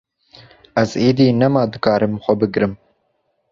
[0.81, 2.73] Ez êdî nema dikarim xwe bigirim.